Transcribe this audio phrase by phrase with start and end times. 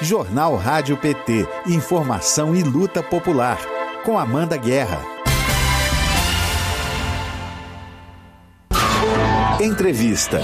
[0.00, 1.46] Jornal Rádio PT.
[1.66, 3.58] Informação e luta popular.
[4.04, 5.00] Com Amanda Guerra.
[9.60, 10.40] Entrevista.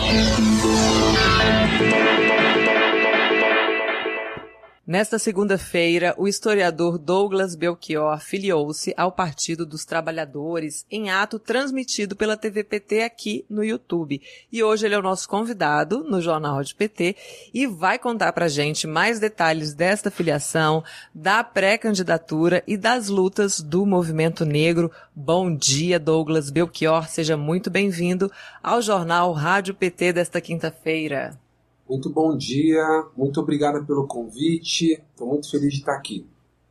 [4.87, 12.37] Nesta segunda-feira, o historiador Douglas Belchior filiou-se ao Partido dos Trabalhadores em ato transmitido pela
[12.37, 14.21] TVPT aqui no YouTube.
[14.53, 17.17] E hoje ele é o nosso convidado no Jornal de PT
[17.55, 23.87] e vai contar pra gente mais detalhes desta filiação, da pré-candidatura e das lutas do
[23.87, 24.93] movimento negro.
[25.17, 27.09] Bom dia, Douglas Belchior.
[27.09, 28.31] Seja muito bem-vindo
[28.63, 31.43] ao Jornal Rádio PT desta quinta-feira.
[31.89, 32.83] Muito bom dia,
[33.17, 34.93] muito obrigada pelo convite.
[34.93, 36.27] Estou muito feliz de estar aqui.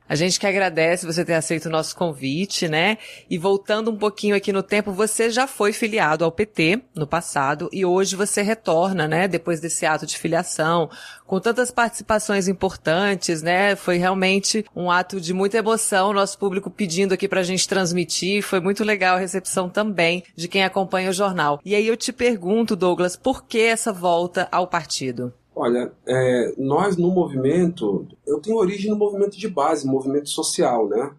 [0.07, 2.97] A gente que agradece você ter aceito o nosso convite, né?
[3.29, 7.69] E voltando um pouquinho aqui no tempo, você já foi filiado ao PT no passado
[7.71, 9.27] e hoje você retorna, né?
[9.27, 10.89] Depois desse ato de filiação,
[11.25, 13.75] com tantas participações importantes, né?
[13.75, 18.43] Foi realmente um ato de muita emoção, nosso público pedindo aqui pra gente transmitir.
[18.43, 21.61] Foi muito legal a recepção também de quem acompanha o jornal.
[21.63, 25.33] E aí eu te pergunto, Douglas, por que essa volta ao partido?
[25.55, 31.11] Olha, é, nós no movimento, eu tenho origem no movimento de base, movimento social, né?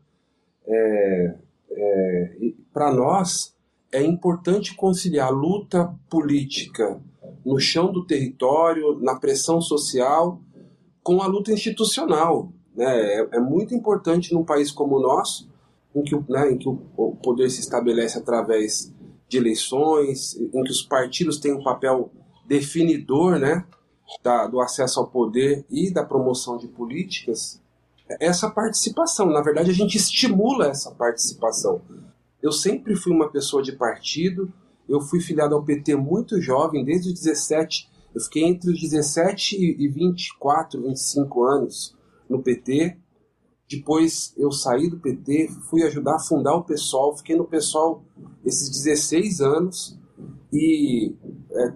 [0.66, 1.34] É,
[1.70, 3.54] é, Para nós
[3.92, 7.00] é importante conciliar luta política
[7.44, 10.40] no chão do território, na pressão social,
[11.02, 12.52] com a luta institucional.
[12.74, 12.86] Né?
[12.86, 15.48] É, é muito importante num país como o nosso,
[15.94, 18.92] em que, né, em que o poder se estabelece através
[19.28, 22.10] de eleições, em que os partidos têm um papel
[22.46, 23.64] definidor, né?
[24.22, 27.60] Da, do acesso ao poder e da promoção de políticas,
[28.20, 29.26] essa participação.
[29.26, 31.80] Na verdade, a gente estimula essa participação.
[32.42, 34.52] Eu sempre fui uma pessoa de partido,
[34.88, 39.56] eu fui filiado ao PT muito jovem, desde os 17, eu fiquei entre os 17
[39.56, 41.96] e 24, 25 anos
[42.28, 42.96] no PT.
[43.68, 48.04] Depois eu saí do PT, fui ajudar a fundar o PSOL, fiquei no PSOL
[48.44, 49.98] esses 16 anos
[50.52, 51.14] e
[51.50, 51.72] é,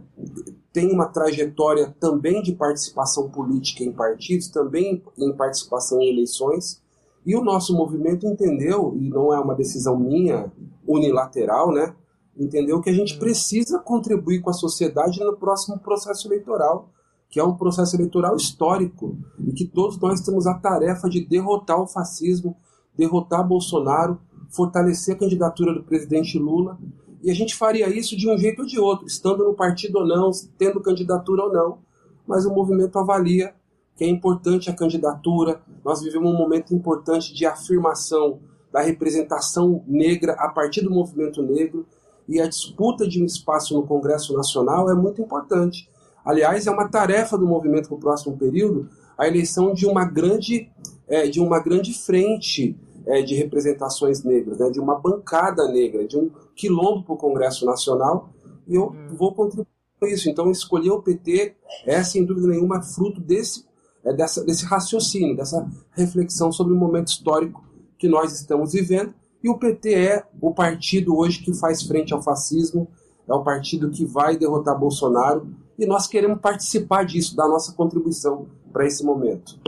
[0.78, 6.80] tem uma trajetória também de participação política em partidos, também em participação em eleições.
[7.26, 10.52] E o nosso movimento entendeu, e não é uma decisão minha
[10.86, 11.96] unilateral, né?
[12.38, 16.90] Entendeu que a gente precisa contribuir com a sociedade no próximo processo eleitoral,
[17.28, 21.82] que é um processo eleitoral histórico, e que todos nós temos a tarefa de derrotar
[21.82, 22.56] o fascismo,
[22.96, 24.16] derrotar Bolsonaro,
[24.48, 26.78] fortalecer a candidatura do presidente Lula
[27.22, 30.06] e a gente faria isso de um jeito ou de outro, estando no partido ou
[30.06, 31.78] não, tendo candidatura ou não.
[32.26, 33.54] Mas o movimento avalia
[33.96, 35.60] que é importante a candidatura.
[35.84, 38.38] Nós vivemos um momento importante de afirmação
[38.72, 41.84] da representação negra a partir do movimento negro
[42.28, 45.90] e a disputa de um espaço no Congresso Nacional é muito importante.
[46.24, 50.70] Aliás, é uma tarefa do movimento para o próximo período a eleição de uma grande,
[51.08, 56.16] é, de uma grande frente é, de representações negras, né, de uma bancada negra, de
[56.16, 58.30] um quilombo para o Congresso Nacional,
[58.66, 59.14] e eu hum.
[59.16, 60.28] vou contribuir com isso.
[60.28, 61.54] Então, escolher o PT
[61.86, 63.64] é, sem dúvida nenhuma, fruto desse,
[64.04, 67.64] é, dessa, desse raciocínio, dessa reflexão sobre o momento histórico
[67.96, 69.14] que nós estamos vivendo.
[69.42, 72.88] E o PT é o partido hoje que faz frente ao fascismo,
[73.26, 75.48] é o partido que vai derrotar Bolsonaro,
[75.78, 79.60] e nós queremos participar disso, dar nossa contribuição para esse momento.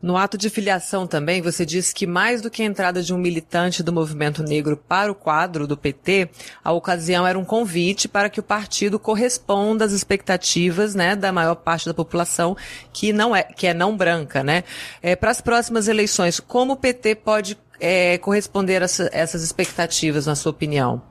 [0.00, 3.18] No ato de filiação também, você disse que mais do que a entrada de um
[3.18, 6.30] militante do movimento negro para o quadro do PT,
[6.62, 11.56] a ocasião era um convite para que o partido corresponda às expectativas, né, da maior
[11.56, 12.56] parte da população
[12.92, 14.62] que não é, que é não branca, né?
[15.02, 20.36] É, para as próximas eleições, como o PT pode é, corresponder a essas expectativas, na
[20.36, 21.02] sua opinião?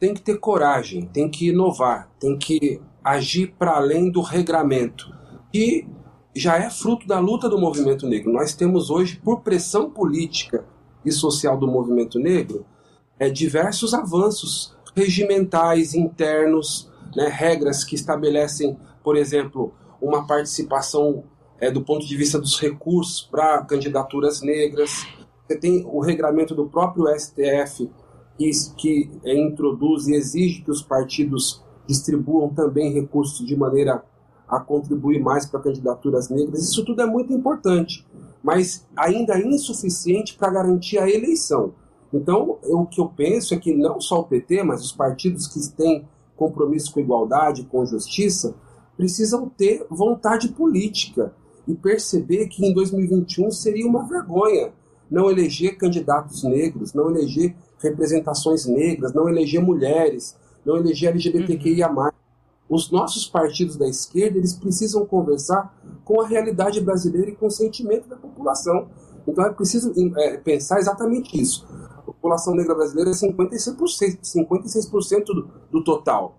[0.00, 5.14] Tem que ter coragem, tem que inovar, tem que agir para além do regramento.
[5.52, 5.86] E
[6.34, 8.32] já é fruto da luta do movimento negro.
[8.32, 10.64] Nós temos hoje, por pressão política
[11.04, 12.64] e social do movimento negro,
[13.18, 21.24] é, diversos avanços regimentais, internos, né, regras que estabelecem, por exemplo, uma participação
[21.60, 25.06] é, do ponto de vista dos recursos para candidaturas negras.
[25.46, 27.90] Você tem o regramento do próprio STF
[28.38, 34.04] que, que é, introduz e exige que os partidos distribuam também recursos de maneira
[34.52, 36.62] a contribuir mais para candidaturas negras.
[36.62, 38.06] Isso tudo é muito importante,
[38.42, 41.72] mas ainda é insuficiente para garantir a eleição.
[42.12, 45.46] Então, eu, o que eu penso é que não só o PT, mas os partidos
[45.46, 46.06] que têm
[46.36, 48.54] compromisso com igualdade, com justiça,
[48.94, 51.32] precisam ter vontade política
[51.66, 54.70] e perceber que em 2021 seria uma vergonha
[55.10, 62.11] não eleger candidatos negros, não eleger representações negras, não eleger mulheres, não eleger LGBTQIA+.
[62.72, 67.50] Os nossos partidos da esquerda eles precisam conversar com a realidade brasileira e com o
[67.50, 68.88] sentimento da população.
[69.28, 71.68] Então é preciso é, pensar exatamente isso.
[71.98, 76.38] A população negra brasileira é 56%, 56% do, do total.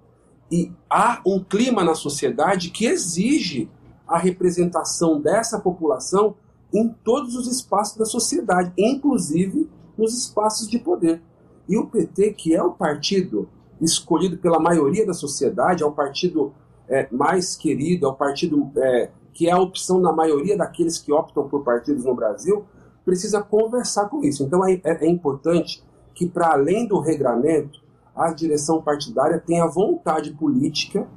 [0.51, 3.69] E há um clima na sociedade que exige
[4.07, 6.33] a representação dessa população
[6.74, 11.21] em todos os espaços da sociedade, inclusive nos espaços de poder.
[11.69, 13.47] E o PT, que é o partido
[13.81, 16.53] escolhido pela maioria da sociedade, é o partido
[16.87, 21.11] é, mais querido, é o partido é, que é a opção da maioria daqueles que
[21.11, 22.65] optam por partidos no Brasil,
[23.03, 24.43] precisa conversar com isso.
[24.43, 25.83] Então é, é, é importante
[26.13, 27.81] que, para além do regramento,
[28.15, 31.07] a direção partidária tenha vontade política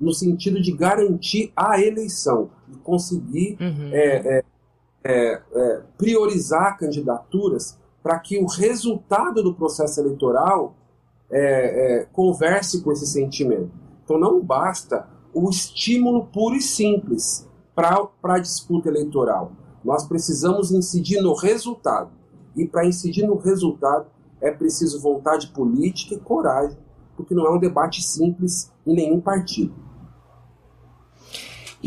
[0.00, 3.90] no sentido de garantir a eleição, de conseguir uhum.
[3.92, 4.44] é, é,
[5.04, 10.74] é, é priorizar candidaturas para que o resultado do processo eleitoral
[11.30, 13.70] é, é, converse com esse sentimento.
[14.04, 19.52] Então não basta o estímulo puro e simples para a disputa eleitoral.
[19.84, 22.10] Nós precisamos incidir no resultado.
[22.56, 24.06] E para incidir no resultado
[24.40, 26.78] é preciso vontade política e coragem,
[27.16, 29.74] porque não é um debate simples em nenhum partido.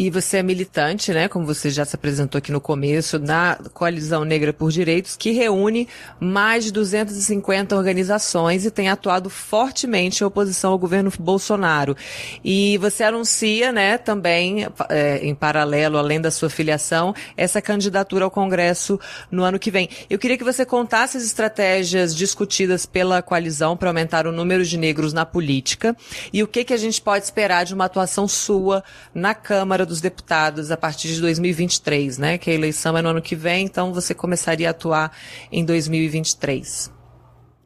[0.01, 4.24] E você é militante, né, como você já se apresentou aqui no começo, na Coalizão
[4.24, 5.90] Negra por Direitos, que reúne
[6.22, 11.98] mais de 250 organizações e tem atuado fortemente em oposição ao governo Bolsonaro.
[12.42, 18.31] E você anuncia, né, também, é, em paralelo, além da sua filiação, essa candidatura ao
[18.31, 18.98] Congresso
[19.30, 19.90] no ano que vem.
[20.10, 24.78] Eu queria que você contasse as estratégias discutidas pela coalizão para aumentar o número de
[24.78, 25.94] negros na política
[26.31, 28.81] e o que, que a gente pode esperar de uma atuação sua
[29.13, 32.38] na Câmara dos Deputados a partir de 2023, né?
[32.38, 35.12] Que a eleição é no ano que vem, então você começaria a atuar
[35.51, 36.91] em 2023.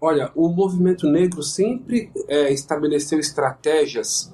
[0.02, 4.34] Olha, o movimento negro sempre é, estabeleceu estratégias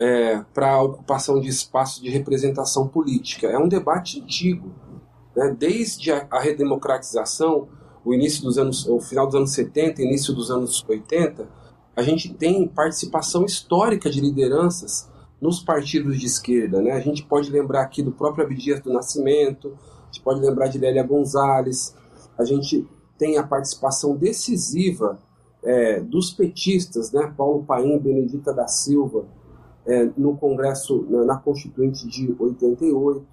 [0.00, 3.46] é, para a ocupação de espaços de representação política.
[3.46, 4.74] É um debate antigo.
[5.36, 5.54] Né?
[5.56, 7.68] Desde a, a redemocratização,
[8.04, 11.48] o início dos anos, o final dos anos 70, início dos anos 80,
[11.96, 15.08] a gente tem participação histórica de lideranças
[15.44, 16.80] nos partidos de esquerda.
[16.80, 16.92] Né?
[16.92, 20.78] A gente pode lembrar aqui do próprio Abdias do Nascimento, a gente pode lembrar de
[20.78, 21.94] Lélia Gonzalez,
[22.38, 22.88] a gente
[23.18, 25.18] tem a participação decisiva
[25.62, 27.32] é, dos petistas, né?
[27.36, 29.26] Paulo Paim, Benedita da Silva,
[29.84, 33.26] é, no Congresso, na, na, Constituinte de 88.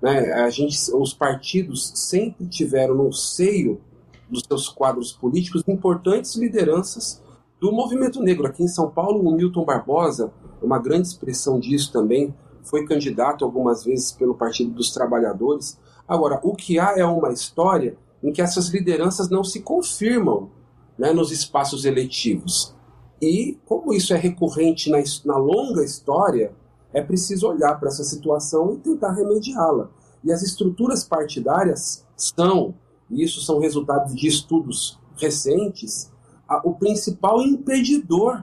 [0.00, 0.32] Né?
[0.32, 3.82] A gente, os partidos sempre tiveram no seio
[4.30, 7.22] dos seus quadros políticos importantes lideranças
[7.60, 8.46] do movimento negro.
[8.46, 13.84] Aqui em São Paulo, o Milton Barbosa uma grande expressão disso também, foi candidato algumas
[13.84, 15.78] vezes pelo Partido dos Trabalhadores.
[16.06, 20.50] Agora, o que há é uma história em que essas lideranças não se confirmam
[20.98, 22.74] né, nos espaços eletivos.
[23.20, 26.54] E, como isso é recorrente na, na longa história,
[26.92, 29.90] é preciso olhar para essa situação e tentar remediá-la.
[30.22, 32.74] E as estruturas partidárias são,
[33.10, 36.10] e isso são resultados de estudos recentes,
[36.48, 38.42] a, o principal impedidor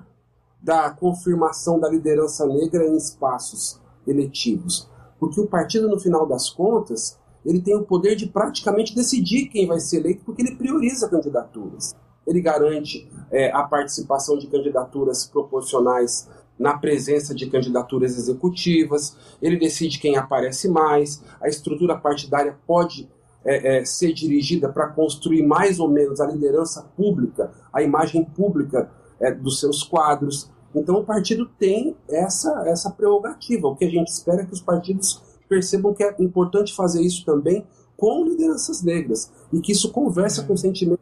[0.62, 4.90] da confirmação da liderança negra em espaços eletivos.
[5.20, 9.68] Porque o partido, no final das contas, ele tem o poder de praticamente decidir quem
[9.68, 11.96] vai ser eleito, porque ele prioriza candidaturas.
[12.26, 16.28] Ele garante é, a participação de candidaturas proporcionais
[16.60, 23.08] na presença de candidaturas executivas, ele decide quem aparece mais, a estrutura partidária pode
[23.46, 28.90] é, é, ser dirigida para construir mais ou menos a liderança pública, a imagem pública
[29.20, 30.50] é, dos seus quadros.
[30.74, 33.68] Então o partido tem essa, essa prerrogativa.
[33.68, 37.26] O que a gente espera é que os partidos percebam que é importante fazer isso
[37.26, 41.00] também com lideranças negras e que isso conversa com o sentimento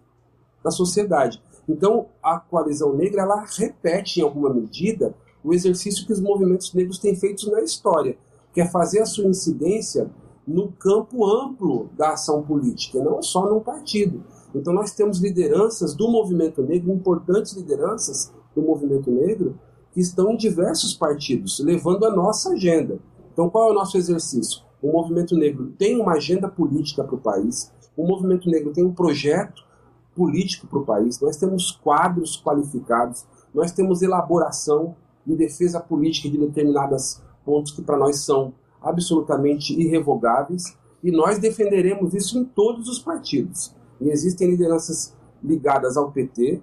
[0.64, 1.42] da sociedade.
[1.68, 6.98] Então a coalizão negra ela repete em alguma medida o exercício que os movimentos negros
[6.98, 8.18] têm feito na história,
[8.54, 10.10] que é fazer a sua incidência
[10.48, 14.24] no campo amplo da ação política, não só num partido.
[14.58, 19.60] Então nós temos lideranças do movimento negro, importantes lideranças do movimento negro,
[19.94, 23.00] que estão em diversos partidos, levando a nossa agenda.
[23.32, 24.62] Então qual é o nosso exercício?
[24.82, 28.94] O movimento negro tem uma agenda política para o país, o movimento negro tem um
[28.94, 29.64] projeto
[30.16, 34.96] político para o país, nós temos quadros qualificados, nós temos elaboração
[35.26, 42.14] e defesa política de determinados pontos que para nós são absolutamente irrevogáveis, e nós defenderemos
[42.14, 43.76] isso em todos os partidos.
[44.00, 46.62] E existem lideranças ligadas ao PT.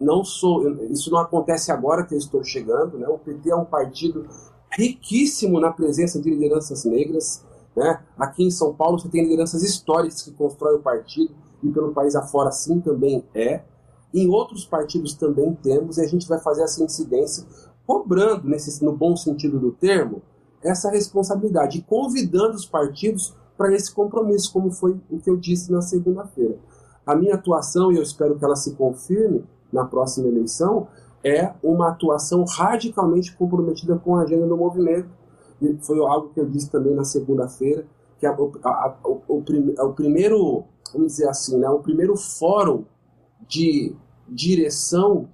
[0.00, 3.08] Não sou, isso não acontece agora que eu estou chegando, né?
[3.08, 4.26] O PT é um partido
[4.70, 7.44] riquíssimo na presença de lideranças negras,
[7.74, 8.02] né?
[8.18, 12.14] Aqui em São Paulo você tem lideranças históricas que constroem o partido e pelo país
[12.14, 13.62] afora assim também é.
[14.12, 17.46] Em outros partidos também temos e a gente vai fazer essa incidência
[17.86, 20.22] cobrando, nesse, no bom sentido do termo,
[20.62, 25.72] essa responsabilidade e convidando os partidos para esse compromisso, como foi o que eu disse
[25.72, 26.56] na segunda-feira.
[27.04, 30.88] A minha atuação, e eu espero que ela se confirme na próxima eleição,
[31.24, 35.08] é uma atuação radicalmente comprometida com a agenda do movimento.
[35.60, 37.86] E foi algo que eu disse também na segunda-feira,
[38.18, 42.84] que a, a, a, o, o, o, primeiro, vamos dizer assim, né, o primeiro fórum
[43.48, 43.94] de
[44.28, 45.28] direção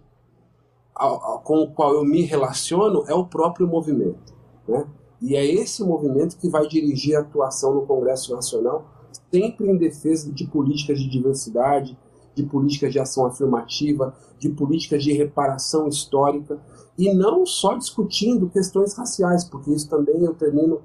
[1.44, 4.34] com o qual eu me relaciono é o próprio movimento.
[4.68, 4.86] Né?
[5.22, 8.84] E é esse movimento que vai dirigir a atuação no Congresso Nacional,
[9.30, 11.96] sempre em defesa de políticas de diversidade,
[12.34, 16.58] de políticas de ação afirmativa, de políticas de reparação histórica,
[16.98, 20.80] e não só discutindo questões raciais, porque isso também eu termino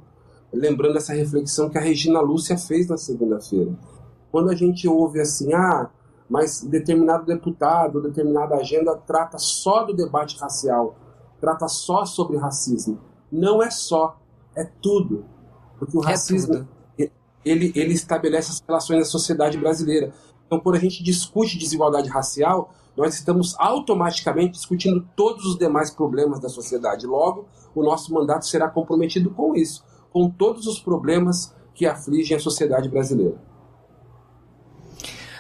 [0.53, 3.71] lembrando essa reflexão que a Regina Lúcia fez na segunda-feira.
[4.31, 5.89] Quando a gente ouve assim, ah,
[6.29, 10.95] mas determinado deputado, determinada agenda trata só do debate racial,
[11.39, 12.99] trata só sobre racismo.
[13.31, 14.17] Não é só,
[14.57, 15.23] é tudo.
[15.77, 16.67] Porque o é racismo,
[17.45, 20.11] ele, ele estabelece as relações da sociedade brasileira.
[20.45, 26.39] Então, quando a gente discute desigualdade racial, nós estamos automaticamente discutindo todos os demais problemas
[26.39, 27.05] da sociedade.
[27.05, 32.39] Logo, o nosso mandato será comprometido com isso, com todos os problemas que afligem a
[32.39, 33.39] sociedade brasileira.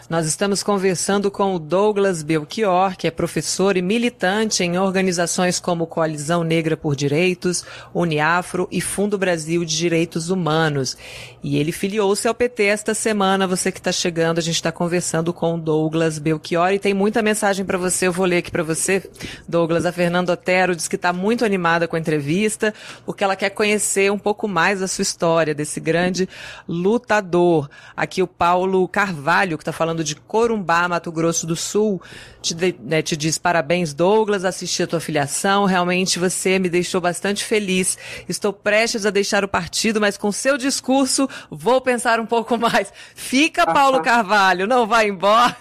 [0.09, 5.85] Nós estamos conversando com o Douglas Belchior, que é professor e militante em organizações como
[5.85, 10.95] Coalizão Negra por Direitos, Uniafro e Fundo Brasil de Direitos Humanos.
[11.43, 13.45] E ele filiou-se ao PT esta semana.
[13.45, 17.21] Você que está chegando, a gente está conversando com o Douglas Belchior e tem muita
[17.21, 18.07] mensagem para você.
[18.07, 19.03] Eu vou ler aqui para você.
[19.45, 22.73] Douglas, a Fernanda Otero diz que está muito animada com a entrevista,
[23.05, 26.29] porque ela quer conhecer um pouco mais da sua história, desse grande
[26.65, 27.69] lutador.
[27.93, 32.01] Aqui o Paulo Carvalho, que está falando falando de Corumbá, Mato Grosso do Sul,
[32.41, 37.43] te, né, te diz parabéns, Douglas, assisti a tua filiação, realmente você me deixou bastante
[37.43, 37.97] feliz.
[38.27, 42.91] Estou prestes a deixar o partido, mas com seu discurso vou pensar um pouco mais.
[43.15, 45.55] Fica, Paulo Carvalho, não vai embora.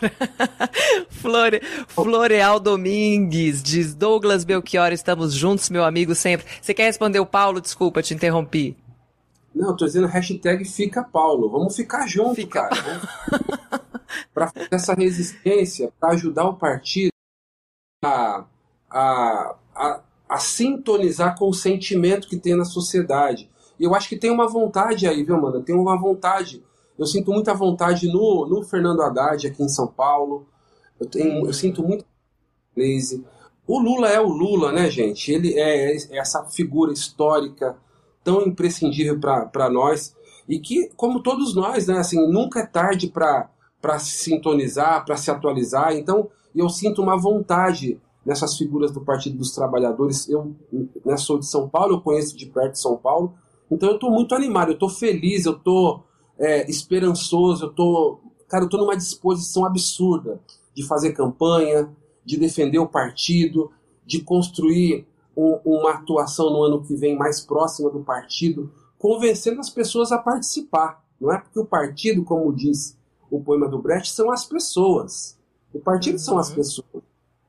[1.08, 6.46] Flore, Floreal Domingues diz, Douglas Belchior, estamos juntos, meu amigo, sempre.
[6.60, 7.60] Você quer responder o Paulo?
[7.60, 8.76] Desculpa, te interrompi.
[9.56, 11.48] Não, tô dizendo hashtag fica Paulo.
[11.48, 13.00] Vamos ficar junto, fica cara.
[14.32, 17.10] para fazer essa resistência, para ajudar o partido
[18.04, 18.44] a,
[18.90, 23.50] a, a, a, sintonizar com o sentimento que tem na sociedade.
[23.78, 25.60] E eu acho que tem uma vontade aí, viu, Amanda?
[25.60, 26.62] Tem uma vontade.
[26.98, 30.46] Eu sinto muita vontade no, no Fernando Haddad aqui em São Paulo.
[30.98, 32.04] Eu, tenho, eu sinto muito.
[33.66, 35.32] O Lula é o Lula, né, gente?
[35.32, 37.76] Ele é, é essa figura histórica
[38.22, 40.14] tão imprescindível para nós
[40.48, 43.48] e que, como todos nós, né, assim, nunca é tarde para
[43.98, 45.94] se sintonizar, para se atualizar.
[45.94, 50.28] Então, eu sinto uma vontade nessas figuras do Partido dos Trabalhadores.
[50.28, 50.56] Eu
[51.04, 53.34] né, sou de São Paulo, eu conheço de perto São Paulo,
[53.70, 56.04] então eu estou muito animado, eu estou feliz, eu estou
[56.38, 60.40] é, esperançoso, eu estou, cara, eu estou numa disposição absurda
[60.74, 61.88] de fazer campanha,
[62.24, 63.70] de defender o partido,
[64.04, 69.70] de construir um, uma atuação no ano que vem mais próxima do partido, convencendo as
[69.70, 71.04] pessoas a participar.
[71.20, 72.96] Não é porque o partido, como diz
[73.30, 75.38] o poema do Brecht, são as pessoas.
[75.72, 76.18] O partido uhum.
[76.18, 76.56] são as uhum.
[76.56, 77.02] pessoas.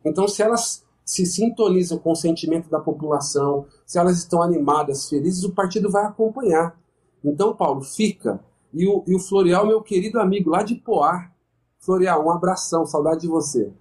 [0.03, 5.43] Então, se elas se sintonizam com o sentimento da população, se elas estão animadas, felizes,
[5.43, 6.77] o partido vai acompanhar.
[7.23, 8.39] Então, Paulo, fica.
[8.73, 11.31] E o, e o Florial, meu querido amigo lá de Poá.
[11.79, 13.71] Florial, um abração, saudade de você.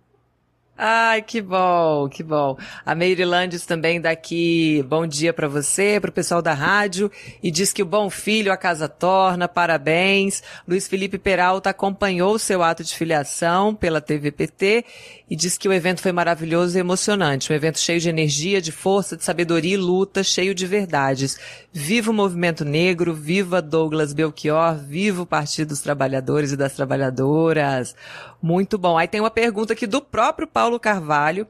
[0.79, 2.55] Ai, que bom, que bom.
[2.85, 7.11] A Meirilandes também daqui, bom dia para você, para o pessoal da rádio,
[7.43, 10.43] e diz que o bom filho a casa torna, parabéns.
[10.69, 14.85] Luiz Felipe Peralta acompanhou o seu ato de filiação pela TVPT
[15.31, 17.51] e diz que o evento foi maravilhoso e emocionante.
[17.51, 21.39] Um evento cheio de energia, de força, de sabedoria e luta, cheio de verdades.
[21.73, 27.95] Viva o movimento negro, viva Douglas Belchior, viva o Partido dos Trabalhadores e das Trabalhadoras.
[28.43, 28.99] Muito bom.
[28.99, 31.47] Aí tem uma pergunta aqui do próprio Paulo Carvalho.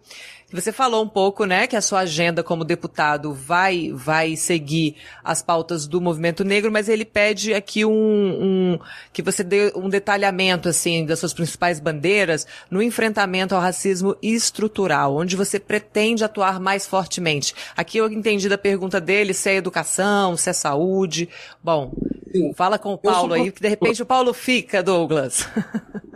[0.52, 4.94] Você falou um pouco, né, que a sua agenda como deputado vai vai seguir
[5.24, 8.78] as pautas do movimento negro, mas ele pede aqui um, um
[9.12, 15.16] que você dê um detalhamento assim das suas principais bandeiras no enfrentamento ao racismo estrutural,
[15.16, 17.52] onde você pretende atuar mais fortemente.
[17.76, 21.28] Aqui eu entendi da pergunta dele se é educação, se é saúde.
[21.60, 21.92] Bom,
[22.32, 22.54] Sim.
[22.54, 25.48] fala com o Paulo aí, que de repente o Paulo fica, Douglas.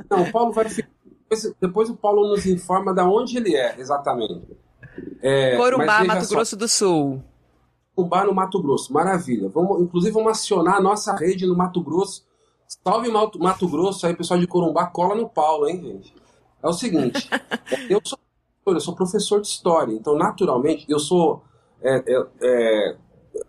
[0.09, 1.00] Não, o Paulo vai ficar
[1.31, 4.59] depois, depois o Paulo nos informa de onde ele é, exatamente.
[5.23, 6.35] É, Corumbá, Mato só.
[6.35, 7.23] Grosso do Sul.
[7.95, 9.49] Corumbá, no Mato Grosso, maravilha.
[9.49, 12.27] Vamos, inclusive, vamos acionar a nossa rede no Mato Grosso.
[12.85, 16.15] Salve Mato, Mato Grosso, aí pessoal de Corumbá, cola no Paulo, hein, gente?
[16.63, 17.29] É o seguinte,
[17.89, 18.19] eu sou,
[18.67, 21.43] eu sou professor de história, então, naturalmente, eu sou
[21.83, 22.97] é, é, é,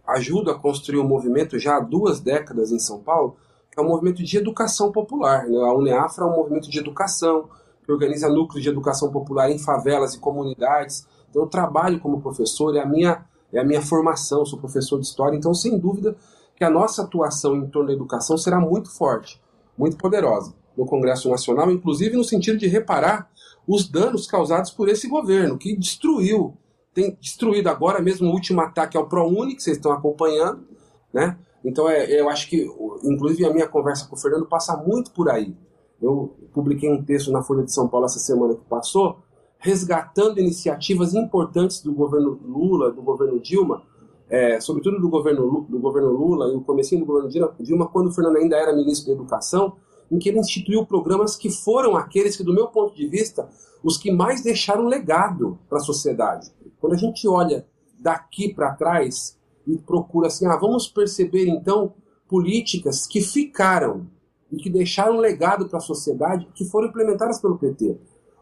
[0.07, 3.35] ajudo a construir um movimento já há duas décadas em São Paulo,
[3.71, 5.45] que é um movimento de educação popular.
[5.47, 5.57] Né?
[5.57, 7.49] A UNEAFRA é um movimento de educação,
[7.83, 11.07] que organiza núcleos de educação popular em favelas e comunidades.
[11.29, 15.05] Então, eu trabalho como professor, é a minha, é a minha formação, sou professor de
[15.05, 16.15] história, então, sem dúvida,
[16.55, 19.41] que a nossa atuação em torno da educação será muito forte,
[19.77, 23.29] muito poderosa no Congresso Nacional, inclusive no sentido de reparar
[23.67, 26.57] os danos causados por esse governo, que destruiu,
[26.93, 30.67] tem destruído agora mesmo o último ataque ao ProUni, que vocês estão acompanhando,
[31.13, 31.37] né?
[31.63, 32.67] Então, é, eu acho que,
[33.03, 35.55] inclusive, a minha conversa com o Fernando passa muito por aí.
[36.01, 39.19] Eu publiquei um texto na Folha de São Paulo essa semana que passou,
[39.59, 43.83] resgatando iniciativas importantes do governo Lula, do governo Dilma,
[44.27, 48.11] é, sobretudo do governo, do governo Lula e o comecinho do governo Dilma, quando o
[48.11, 49.75] Fernando ainda era ministro da Educação,
[50.09, 53.47] em que ele instituiu programas que foram aqueles que, do meu ponto de vista,
[53.83, 56.51] os que mais deixaram legado para a sociedade.
[56.79, 57.65] Quando a gente olha
[57.99, 61.93] daqui para trás e procura assim, ah, vamos perceber então
[62.27, 64.07] políticas que ficaram
[64.51, 67.97] e que deixaram legado para a sociedade, que foram implementadas pelo PT.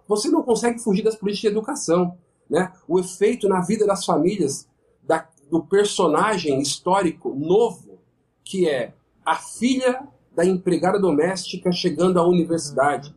[0.08, 2.18] Você não consegue fugir das políticas de educação.
[2.50, 2.72] Né?
[2.88, 4.68] O efeito na vida das famílias
[5.04, 8.00] da, do personagem histórico novo,
[8.44, 13.16] que é a filha da empregada doméstica chegando à universidade,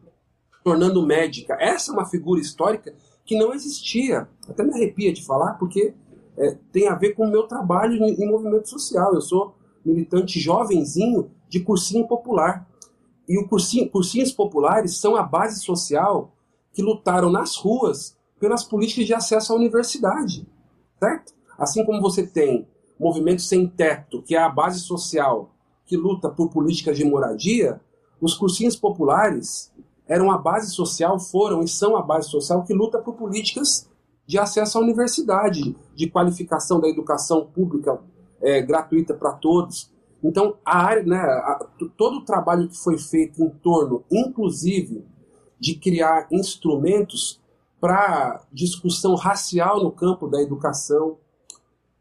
[0.62, 1.56] tornando médica.
[1.58, 2.94] Essa é uma figura histórica
[3.24, 4.28] que não existia.
[4.48, 5.94] Até me arrepia de falar, porque
[6.36, 9.14] é, tem a ver com o meu trabalho em, em movimento social.
[9.14, 12.68] Eu sou militante jovenzinho de cursinho popular.
[13.28, 16.32] E o cursinho, cursinhos populares são a base social
[16.72, 20.46] que lutaram nas ruas pelas políticas de acesso à universidade,
[20.98, 21.32] certo?
[21.56, 22.66] Assim como você tem
[22.98, 25.50] movimento sem teto, que é a base social
[25.84, 27.80] que luta por políticas de moradia,
[28.20, 29.72] os cursinhos populares
[30.06, 33.88] eram a base social, foram e são a base social que luta por políticas
[34.26, 38.00] de acesso à universidade, de qualificação da educação pública
[38.40, 39.91] é, gratuita para todos.
[40.22, 45.04] Então, a área, né, a, todo o trabalho que foi feito em torno, inclusive,
[45.58, 47.40] de criar instrumentos
[47.80, 51.18] para discussão racial no campo da educação,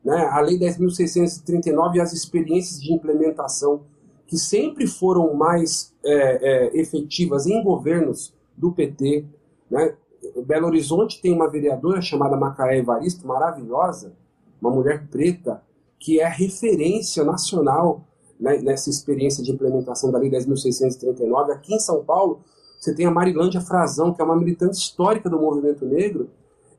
[0.03, 3.81] né, a Lei 10.639 e as experiências de implementação,
[4.27, 9.25] que sempre foram mais é, é, efetivas em governos do PT.
[9.69, 9.95] Né?
[10.45, 14.13] Belo Horizonte tem uma vereadora chamada Macaé Evaristo, maravilhosa,
[14.61, 15.61] uma mulher preta,
[15.99, 18.07] que é referência nacional
[18.41, 21.51] né, nessa experiência de implementação da Lei 10.639.
[21.51, 22.41] Aqui em São Paulo,
[22.79, 26.27] você tem a Marilândia Frazão, que é uma militante histórica do movimento negro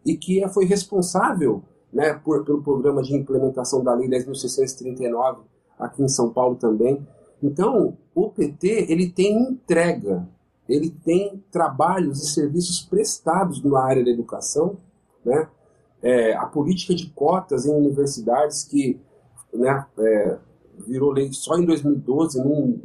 [0.04, 5.38] e que é, foi responsável né, por, pelo programa de implementação da Lei 10.639
[5.78, 7.06] aqui em São Paulo também.
[7.40, 10.28] Então, o PT ele tem entrega,
[10.68, 14.76] ele tem trabalhos e serviços prestados na área da educação,
[15.24, 15.48] né?
[16.04, 19.00] É, a política de cotas em universidades que
[19.54, 20.38] né, é,
[20.86, 22.80] virou lei só em 2012, num,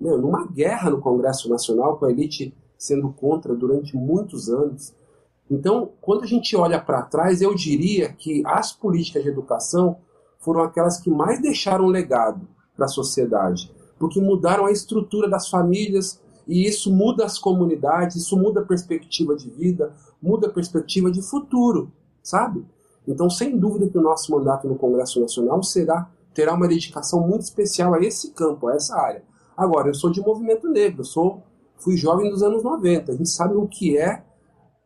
[0.00, 4.94] numa guerra no Congresso Nacional, com a elite sendo contra durante muitos anos.
[5.50, 9.96] Então, quando a gente olha para trás, eu diria que as políticas de educação
[10.38, 16.20] foram aquelas que mais deixaram legado para a sociedade, porque mudaram a estrutura das famílias
[16.46, 21.20] e isso muda as comunidades, isso muda a perspectiva de vida, muda a perspectiva de
[21.20, 21.90] futuro,
[22.22, 22.64] sabe?
[23.06, 27.42] Então, sem dúvida que o nosso mandato no Congresso Nacional será terá uma dedicação muito
[27.42, 29.24] especial a esse campo, a essa área.
[29.56, 31.42] Agora, eu sou de movimento negro, sou,
[31.78, 34.22] fui jovem dos anos 90, a gente sabe o que é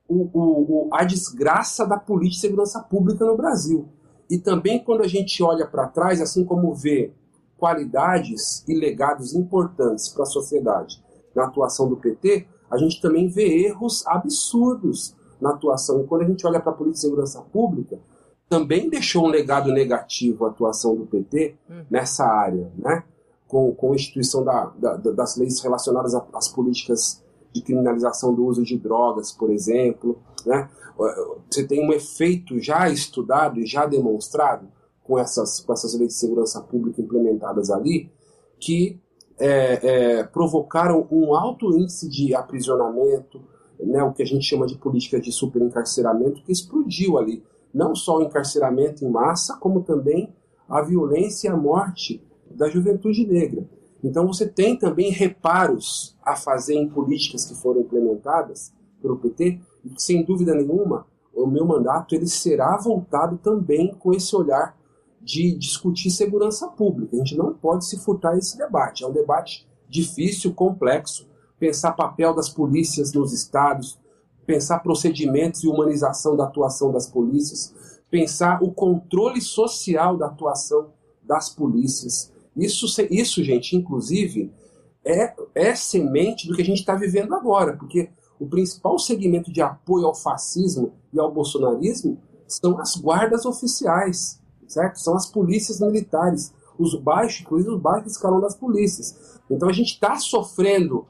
[0.08, 3.86] o, o, a desgraça da política de segurança pública no Brasil.
[4.30, 7.12] E também quando a gente olha para trás, assim como vê
[7.58, 13.66] qualidades e legados importantes para a sociedade na atuação do PT, a gente também vê
[13.66, 16.00] erros absurdos na atuação.
[16.00, 18.00] E quando a gente olha para a política de segurança pública,
[18.52, 21.86] também deixou um legado negativo a atuação do PT uhum.
[21.90, 23.02] nessa área, né?
[23.48, 28.62] com, com a instituição da, da, das leis relacionadas às políticas de criminalização do uso
[28.62, 30.20] de drogas, por exemplo.
[30.44, 30.68] Né?
[31.50, 34.68] Você tem um efeito já estudado e já demonstrado
[35.02, 38.12] com essas, com essas leis de segurança pública implementadas ali,
[38.60, 39.00] que
[39.38, 43.40] é, é, provocaram um alto índice de aprisionamento,
[43.80, 48.18] né, o que a gente chama de política de superencarceramento, que explodiu ali não só
[48.18, 50.34] o encarceramento em massa, como também
[50.68, 53.66] a violência e a morte da juventude negra.
[54.02, 59.90] Então você tem também reparos a fazer em políticas que foram implementadas pelo PT e
[59.90, 64.76] que, sem dúvida nenhuma, o meu mandato ele será voltado também com esse olhar
[65.20, 67.14] de discutir segurança pública.
[67.14, 69.04] A gente não pode se furtar esse debate.
[69.04, 71.28] É um debate difícil, complexo.
[71.58, 73.98] Pensar papel das polícias nos estados,
[74.46, 77.74] pensar procedimentos e humanização da atuação das polícias,
[78.10, 80.90] pensar o controle social da atuação
[81.22, 82.32] das polícias.
[82.56, 84.52] Isso, isso gente, inclusive,
[85.04, 89.62] é, é semente do que a gente está vivendo agora, porque o principal segmento de
[89.62, 95.00] apoio ao fascismo e ao bolsonarismo são as guardas oficiais, certo?
[95.00, 99.40] São as polícias militares, os baixos, inclusive os baixos escalão das polícias.
[99.50, 101.06] Então a gente está sofrendo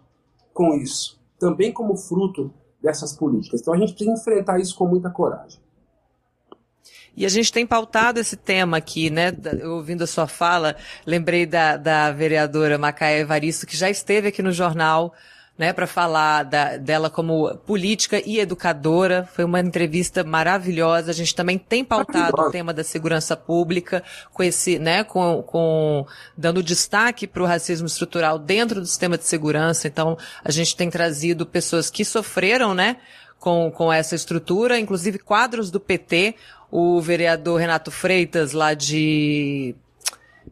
[0.52, 3.60] com isso, também como fruto dessas políticas.
[3.60, 5.60] Então a gente precisa enfrentar isso com muita coragem.
[7.14, 9.32] E a gente tem pautado esse tema aqui, né?
[9.64, 14.50] ouvindo a sua fala, lembrei da, da vereadora Macaé Evaristo, que já esteve aqui no
[14.50, 15.12] jornal,
[15.62, 19.28] né, para falar da, dela como política e educadora.
[19.32, 21.12] Foi uma entrevista maravilhosa.
[21.12, 26.04] A gente também tem pautado o tema da segurança pública com esse, né, com, com
[26.36, 29.86] dando destaque para o racismo estrutural dentro do sistema de segurança.
[29.86, 32.96] Então, a gente tem trazido pessoas que sofreram, né,
[33.38, 36.34] com, com essa estrutura, inclusive quadros do PT.
[36.72, 39.76] O vereador Renato Freitas, lá de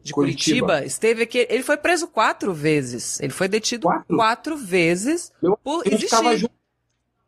[0.01, 0.67] de Curitiba.
[0.67, 0.85] Curitiba.
[0.85, 1.47] esteve aqui.
[1.49, 3.19] Ele foi preso quatro vezes.
[3.19, 6.37] Ele foi detido quatro, quatro vezes Meu, por existir.
[6.37, 6.53] Junto.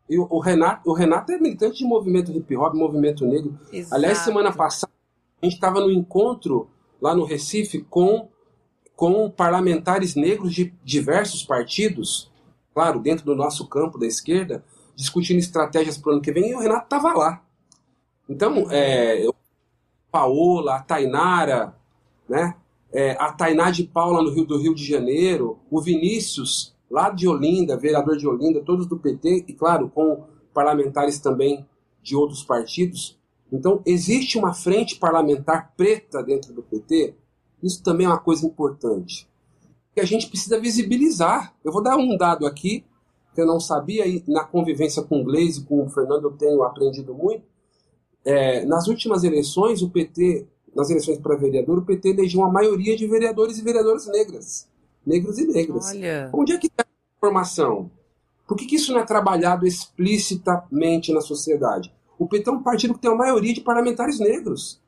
[0.08, 3.58] O Renato, o Renato é militante de movimento hip hop, movimento negro.
[3.72, 3.94] Exato.
[3.94, 4.92] Aliás, semana passada
[5.40, 6.68] a gente estava no encontro
[7.00, 8.28] lá no Recife com
[8.96, 12.30] com parlamentares negros de diversos partidos,
[12.72, 16.54] claro, dentro do nosso campo da esquerda, discutindo estratégias para o ano que vem, e
[16.54, 17.42] o Renato estava lá.
[18.28, 19.26] Então, é,
[20.10, 21.74] Paola, a Tainara,
[22.28, 22.56] né?
[22.92, 27.26] É, a Tainá de Paula no Rio do Rio de Janeiro, o Vinícius lá de
[27.26, 31.66] Olinda, vereador de Olinda, todos do PT e claro com parlamentares também
[32.00, 33.18] de outros partidos.
[33.52, 37.14] Então existe uma frente parlamentar preta dentro do PT.
[37.62, 39.28] Isso também é uma coisa importante
[39.94, 41.54] que a gente precisa visibilizar.
[41.64, 42.84] Eu vou dar um dado aqui
[43.34, 46.62] que eu não sabia e na convivência com o Gleisi com o Fernando eu tenho
[46.62, 47.44] aprendido muito.
[48.24, 52.96] É, nas últimas eleições o PT nas eleições para vereador, o PT elegeu uma maioria
[52.96, 54.68] de vereadores e vereadoras negras.
[55.06, 55.90] Negros e negras.
[55.90, 56.30] Olha.
[56.32, 57.90] Onde é que está a informação?
[58.46, 61.92] Por que, que isso não é trabalhado explicitamente na sociedade?
[62.18, 64.80] O PT é um partido que tem uma maioria de parlamentares negros.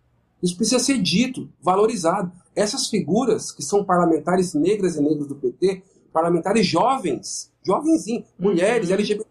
[0.43, 2.31] Isso precisa ser dito, valorizado.
[2.55, 8.95] Essas figuras que são parlamentares negras e negros do PT, parlamentares jovens, jovenzinhos, mulheres, uhum.
[8.95, 9.27] LGBT,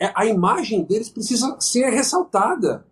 [0.00, 2.84] é, a imagem deles precisa ser ressaltada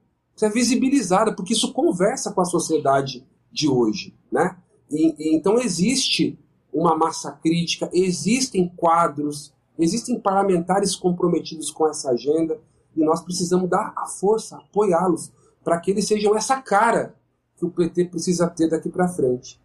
[0.45, 4.57] é visibilizada, porque isso conversa com a sociedade de hoje, né?
[4.91, 6.39] E, e, então existe
[6.73, 12.61] uma massa crítica, existem quadros, existem parlamentares comprometidos com essa agenda
[12.97, 15.33] e nós precisamos dar a força, apoiá-los
[15.65, 17.15] para que eles sejam essa cara
[17.57, 19.61] que o PT precisa ter daqui para frente.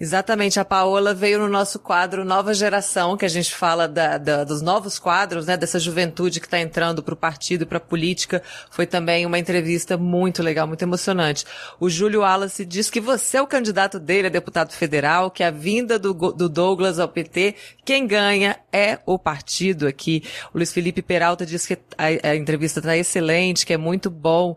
[0.00, 4.44] Exatamente, a Paola veio no nosso quadro Nova Geração, que a gente fala da, da,
[4.44, 7.80] dos novos quadros, né, dessa juventude que está entrando para o partido e para a
[7.80, 8.40] política.
[8.70, 11.44] Foi também uma entrevista muito legal, muito emocionante.
[11.80, 15.50] O Júlio Wallace diz que você é o candidato dele a deputado federal, que a
[15.50, 20.22] vinda do, do Douglas ao PT, quem ganha é o partido aqui.
[20.54, 24.56] O Luiz Felipe Peralta diz que a, a entrevista está excelente, que é muito bom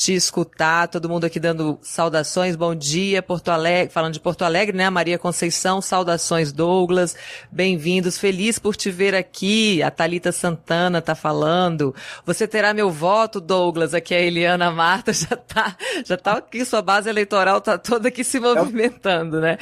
[0.00, 4.74] te escutar, todo mundo aqui dando saudações, bom dia, Porto Alegre, falando de Porto Alegre,
[4.74, 7.14] né, Maria Conceição, saudações Douglas,
[7.52, 13.42] bem-vindos, feliz por te ver aqui, a Talita Santana tá falando, você terá meu voto,
[13.42, 18.08] Douglas, aqui a Eliana Marta já tá, já tá aqui, sua base eleitoral tá toda
[18.08, 19.58] aqui se movimentando, né?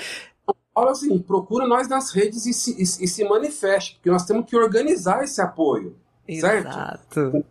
[0.73, 4.49] Olha assim, procura nós nas redes e se, e, e se manifeste, porque nós temos
[4.49, 5.97] que organizar esse apoio,
[6.29, 7.11] Exato.
[7.13, 7.45] certo?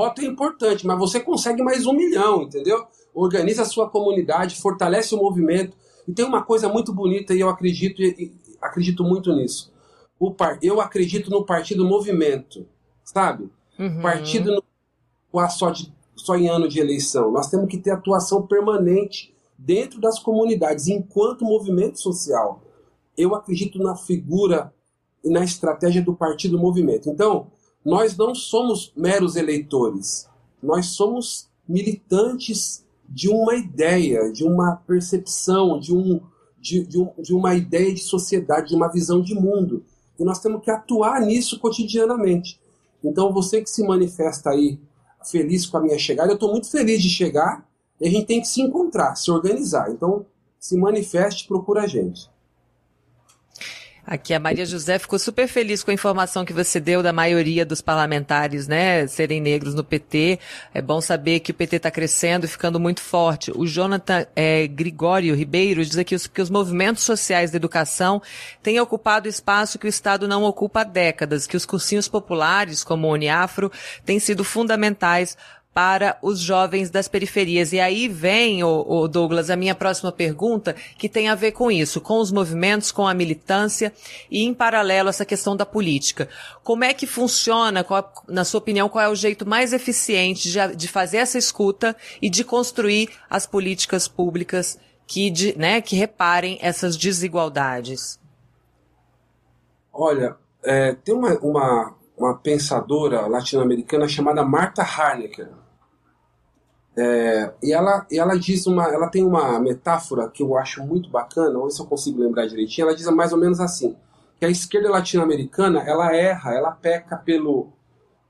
[0.00, 2.86] Voto é importante, mas você consegue mais um milhão, entendeu?
[3.12, 5.76] Organiza a sua comunidade, fortalece o movimento.
[6.08, 8.32] E tem uma coisa muito bonita e eu acredito, e,
[8.62, 9.70] acredito muito nisso.
[10.18, 12.66] O par, eu acredito no partido movimento,
[13.04, 13.50] sabe?
[13.78, 14.00] Uhum.
[14.00, 17.30] Partido no, só, de, só em ano de eleição.
[17.30, 22.62] Nós temos que ter atuação permanente dentro das comunidades, enquanto movimento social.
[23.18, 24.72] Eu acredito na figura
[25.22, 27.10] e na estratégia do partido movimento.
[27.10, 27.48] Então,
[27.84, 30.28] nós não somos meros eleitores,
[30.62, 36.20] nós somos militantes de uma ideia, de uma percepção, de, um,
[36.60, 39.84] de, de, um, de uma ideia de sociedade, de uma visão de mundo.
[40.18, 42.60] E nós temos que atuar nisso cotidianamente.
[43.02, 44.78] Então, você que se manifesta aí
[45.24, 47.66] feliz com a minha chegada, eu estou muito feliz de chegar
[48.00, 49.90] e a gente tem que se encontrar, se organizar.
[49.90, 50.26] Então,
[50.58, 52.28] se manifeste, procura a gente.
[54.10, 57.64] Aqui a Maria José ficou super feliz com a informação que você deu da maioria
[57.64, 60.40] dos parlamentares, né, serem negros no PT.
[60.74, 63.52] É bom saber que o PT está crescendo e ficando muito forte.
[63.54, 68.20] O Jonathan é, Grigório Ribeiro diz aqui que os movimentos sociais da educação
[68.60, 73.06] têm ocupado espaço que o Estado não ocupa há décadas, que os cursinhos populares, como
[73.06, 73.70] o Uniafro,
[74.04, 75.36] têm sido fundamentais
[75.72, 77.72] para os jovens das periferias.
[77.72, 81.70] E aí vem, o, o Douglas, a minha próxima pergunta, que tem a ver com
[81.70, 83.92] isso, com os movimentos, com a militância
[84.30, 86.28] e, em paralelo, essa questão da política.
[86.64, 90.74] Como é que funciona, qual, na sua opinião, qual é o jeito mais eficiente de,
[90.74, 96.58] de fazer essa escuta e de construir as políticas públicas que, de, né, que reparem
[96.60, 98.18] essas desigualdades?
[99.92, 105.48] Olha, é, tem uma, uma uma pensadora latino-americana chamada Martha Harnecker.
[106.94, 111.58] É, e ela, ela diz uma, ela tem uma metáfora que eu acho muito bacana,
[111.62, 112.86] ver se eu consigo lembrar direitinho.
[112.86, 113.96] Ela diz mais ou menos assim:
[114.38, 117.72] que a esquerda latino-americana ela erra, ela peca pelo,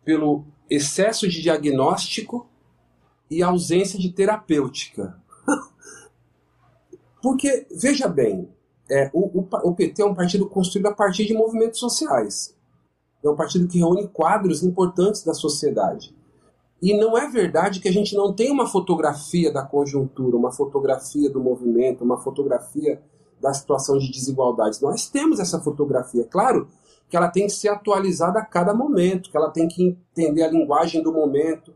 [0.04, 2.48] pelo excesso de diagnóstico
[3.28, 5.18] e ausência de terapêutica.
[7.20, 8.48] Porque, veja bem,
[8.88, 12.54] é, o, o, o PT é um partido construído a partir de movimentos sociais.
[13.22, 16.14] É um partido que reúne quadros importantes da sociedade.
[16.82, 21.28] E não é verdade que a gente não tem uma fotografia da conjuntura, uma fotografia
[21.28, 23.02] do movimento, uma fotografia
[23.40, 24.80] da situação de desigualdades.
[24.80, 26.24] Nós temos essa fotografia.
[26.24, 26.68] Claro
[27.08, 30.50] que ela tem que ser atualizada a cada momento, que ela tem que entender a
[30.50, 31.72] linguagem do momento,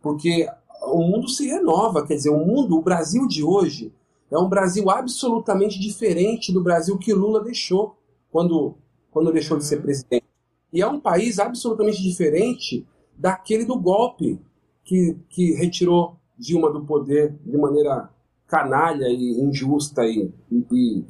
[0.00, 0.48] porque
[0.82, 2.04] o mundo se renova.
[2.04, 3.92] Quer dizer, o mundo, o Brasil de hoje,
[4.30, 7.96] é um Brasil absolutamente diferente do Brasil que Lula deixou
[8.30, 8.74] quando,
[9.10, 9.82] quando deixou de ser uhum.
[9.82, 10.27] presidente.
[10.72, 14.40] E é um país absolutamente diferente daquele do golpe
[14.84, 18.10] que, que retirou Dilma do poder de maneira
[18.46, 21.04] canalha e injusta e, e,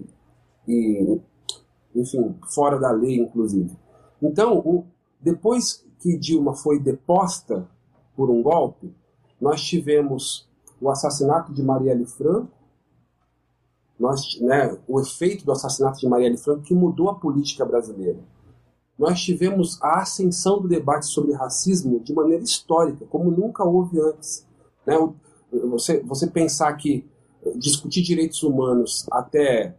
[0.67, 1.21] e
[1.95, 3.71] enfim, fora da lei, inclusive.
[4.23, 4.87] Então, o,
[5.21, 7.69] depois que Dilma foi deposta
[8.17, 8.93] por um golpe,
[9.41, 10.49] nós tivemos
[10.81, 12.51] o assassinato de Marielle Franco,
[13.99, 18.19] nós, né, o efeito do assassinato de Marielle Franco que mudou a política brasileira
[18.99, 24.47] nós tivemos a ascensão do debate sobre racismo de maneira histórica, como nunca houve antes.
[24.85, 24.97] Né?
[25.71, 27.07] Você, você pensar que
[27.57, 29.77] discutir direitos humanos até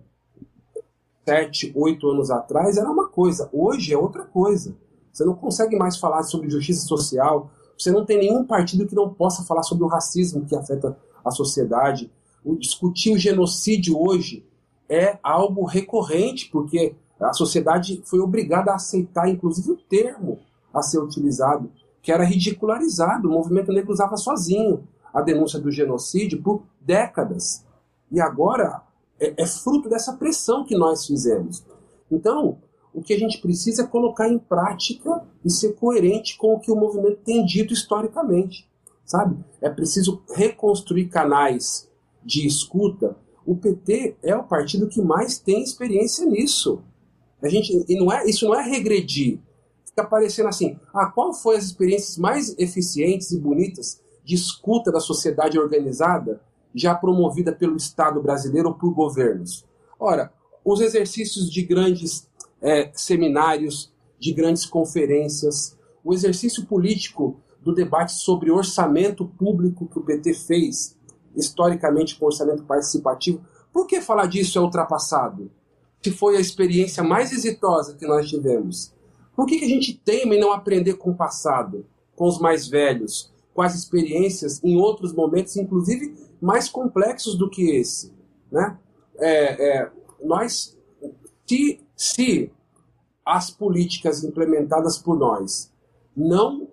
[1.25, 4.75] sete, oito anos atrás era uma coisa, hoje é outra coisa.
[5.11, 9.13] Você não consegue mais falar sobre justiça social, você não tem nenhum partido que não
[9.13, 12.11] possa falar sobre o racismo que afeta a sociedade.
[12.43, 14.45] O discutir o genocídio hoje
[14.87, 20.39] é algo recorrente, porque a sociedade foi obrigada a aceitar, inclusive, o termo
[20.73, 21.69] a ser utilizado,
[22.01, 23.27] que era ridicularizado.
[23.27, 27.65] O movimento negro usava sozinho a denúncia do genocídio por décadas.
[28.11, 28.81] E agora
[29.19, 31.63] é, é fruto dessa pressão que nós fizemos.
[32.09, 32.57] Então,
[32.93, 36.71] o que a gente precisa é colocar em prática e ser coerente com o que
[36.71, 38.67] o movimento tem dito historicamente,
[39.05, 39.37] sabe?
[39.61, 41.87] É preciso reconstruir canais
[42.23, 43.15] de escuta.
[43.45, 46.81] O PT é o partido que mais tem experiência nisso.
[47.41, 49.39] A gente, e não é, isso não é regredir.
[49.85, 54.99] Fica parecendo assim, ah, qual foi as experiências mais eficientes e bonitas de escuta da
[54.99, 56.41] sociedade organizada
[56.73, 59.65] já promovida pelo Estado brasileiro ou por governos?
[59.99, 60.31] Ora,
[60.63, 62.27] os exercícios de grandes
[62.61, 70.03] é, seminários, de grandes conferências, o exercício político do debate sobre orçamento público que o
[70.03, 70.97] PT fez,
[71.35, 73.41] historicamente com orçamento participativo.
[73.71, 75.51] Por que falar disso é ultrapassado?
[76.01, 78.93] Se foi a experiência mais exitosa que nós tivemos?
[79.35, 81.85] Por que, que a gente teme em não aprender com o passado,
[82.15, 87.71] com os mais velhos, com as experiências em outros momentos, inclusive mais complexos do que
[87.71, 88.13] esse?
[88.51, 88.77] Né?
[89.17, 89.91] É, é,
[90.23, 90.77] nós,
[91.45, 92.51] se, se
[93.25, 95.71] as políticas implementadas por nós
[96.15, 96.67] não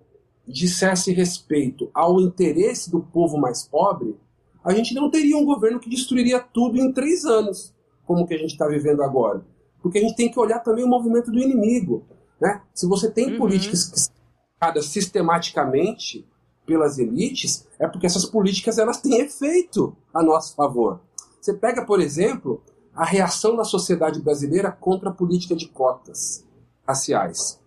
[0.47, 4.15] dissesse respeito ao interesse do povo mais pobre,
[4.63, 7.73] a gente não teria um governo que destruiria tudo em três anos
[8.07, 9.45] como que a gente está vivendo agora.
[9.81, 12.05] Porque a gente tem que olhar também o movimento do inimigo.
[12.39, 12.61] Né?
[12.73, 13.37] Se você tem uhum.
[13.37, 16.25] políticas que são sistematicamente
[16.65, 21.01] pelas elites, é porque essas políticas elas têm efeito a nosso favor.
[21.39, 22.61] Você pega, por exemplo,
[22.93, 26.45] a reação da sociedade brasileira contra a política de cotas
[26.85, 27.59] raciais.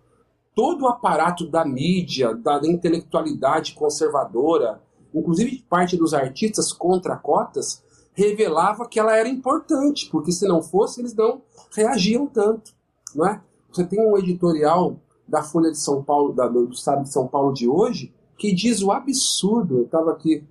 [0.55, 4.83] Todo o aparato da mídia, da intelectualidade conservadora,
[5.15, 7.83] inclusive parte dos artistas contra cotas,
[8.21, 11.43] revelava que ela era importante, porque se não fosse, eles não
[11.75, 12.73] reagiam tanto.
[13.15, 13.41] Não é?
[13.73, 17.53] Você tem um editorial da Folha de São Paulo, da, do Estado de São Paulo
[17.53, 20.45] de hoje, que diz o absurdo, eu estava aqui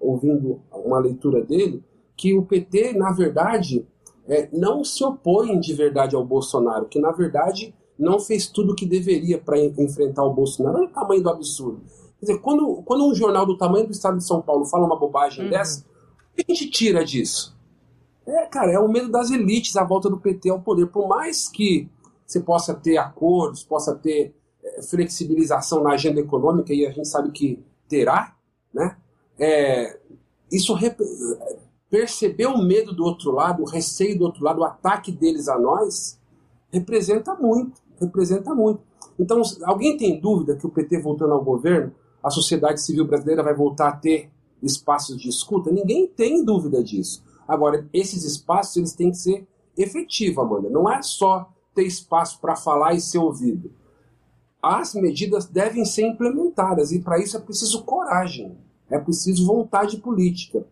[0.00, 1.82] ouvindo uma leitura dele,
[2.16, 3.86] que o PT, na verdade,
[4.26, 8.74] é, não se opõe de verdade ao Bolsonaro, que na verdade não fez tudo o
[8.74, 10.78] que deveria para enfrentar o Bolsonaro.
[10.78, 11.80] Olha o tamanho do absurdo.
[12.18, 14.98] Quer dizer, quando, quando um jornal do tamanho do Estado de São Paulo fala uma
[14.98, 15.50] bobagem uhum.
[15.50, 15.84] dessa,
[16.34, 17.54] que a gente tira disso?
[18.26, 20.86] É, cara, é o medo das elites à volta do PT ao poder.
[20.86, 21.88] Por mais que
[22.26, 27.30] você possa ter acordos, possa ter é, flexibilização na agenda econômica, e a gente sabe
[27.30, 28.34] que terá,
[28.72, 28.96] né?
[29.38, 29.98] É,
[30.50, 30.74] isso
[31.90, 35.58] perceber o medo do outro lado, o receio do outro lado, o ataque deles a
[35.58, 36.18] nós,
[36.72, 38.82] representa muito, representa muito.
[39.18, 43.54] Então, alguém tem dúvida que o PT voltando ao governo, a sociedade civil brasileira vai
[43.54, 44.30] voltar a ter
[44.64, 45.70] espaços de escuta?
[45.70, 47.22] Ninguém tem dúvida disso.
[47.46, 49.46] Agora, esses espaços eles têm que ser
[49.76, 50.70] efetivos, Amanda.
[50.70, 53.70] Não é só ter espaço para falar e ser ouvido.
[54.62, 58.56] As medidas devem ser implementadas e para isso é preciso coragem,
[58.88, 60.66] é preciso vontade política.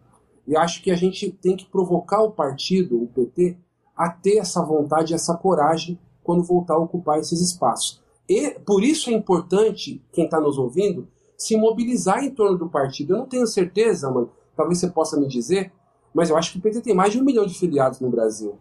[0.46, 3.56] E acho que a gente tem que provocar o partido, o PT,
[3.94, 8.00] a ter essa vontade, essa coragem quando voltar a ocupar esses espaços.
[8.28, 11.06] E por isso é importante, quem está nos ouvindo,
[11.42, 13.14] se mobilizar em torno do partido.
[13.14, 15.72] Eu não tenho certeza, mano, talvez você possa me dizer,
[16.14, 18.56] mas eu acho que o PT tem mais de um milhão de filiados no Brasil.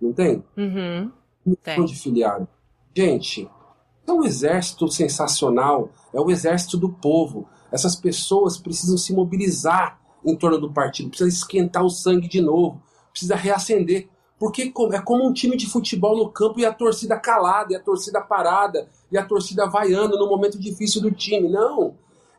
[0.00, 0.42] Não tem?
[0.56, 1.12] Uhum.
[1.46, 2.48] Um milhão de filiados.
[2.96, 3.46] Gente,
[4.06, 7.46] é um exército sensacional, é o exército do povo.
[7.70, 12.80] Essas pessoas precisam se mobilizar em torno do partido, precisa esquentar o sangue de novo,
[13.10, 14.08] precisa reacender.
[14.38, 17.80] Porque é como um time de futebol no campo e a torcida calada, e a
[17.80, 21.48] torcida parada, e a torcida vaiando no momento difícil do time.
[21.50, 21.94] Não.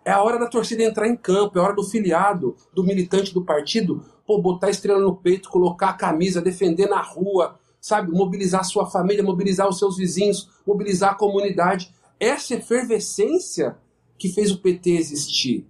[0.06, 3.34] É a hora da torcida entrar em campo, é a hora do filiado, do militante
[3.34, 8.12] do partido, pô, botar a estrela no peito, colocar a camisa, defender na rua, sabe?
[8.12, 11.92] Mobilizar sua família, mobilizar os seus vizinhos, mobilizar a comunidade.
[12.20, 13.78] Essa efervescência
[14.18, 15.68] que fez o PT existir.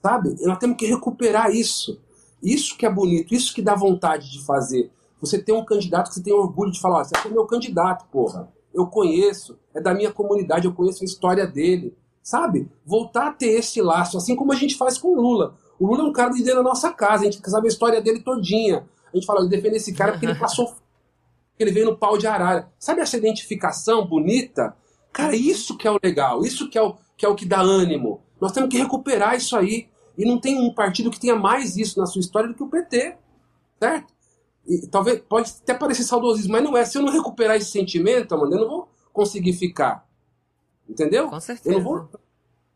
[0.00, 0.34] Sabe?
[0.42, 2.00] Nós temos que recuperar isso.
[2.42, 4.90] Isso que é bonito, isso que dá vontade de fazer.
[5.20, 8.06] Você tem um candidato que você tem orgulho de falar, ó, você é meu candidato,
[8.10, 8.48] porra.
[8.74, 11.94] Eu conheço, é da minha comunidade, eu conheço a história dele.
[12.22, 12.70] Sabe?
[12.84, 15.56] Voltar a ter esse laço, assim como a gente faz com o Lula.
[15.78, 18.00] O Lula é um cara de dentro da nossa casa, a gente sabe a história
[18.00, 18.86] dele todinha.
[19.12, 20.74] A gente fala, ele defende esse cara porque ele passou.
[21.58, 22.72] ele veio no pau de arara.
[22.78, 24.76] Sabe essa identificação bonita?
[25.12, 27.60] Cara, isso que é o legal, isso que é o que, é o que dá
[27.60, 28.20] ânimo.
[28.40, 29.88] Nós temos que recuperar isso aí.
[30.16, 32.68] E não tem um partido que tenha mais isso na sua história do que o
[32.68, 33.16] PT.
[33.80, 34.12] Certo?
[34.66, 36.84] E, talvez pode até parecer saudosismo, mas não é.
[36.84, 40.06] Se eu não recuperar esse sentimento, mano, eu não vou conseguir ficar.
[40.88, 41.28] Entendeu?
[41.28, 41.74] Com certeza.
[41.74, 42.08] Eu não vou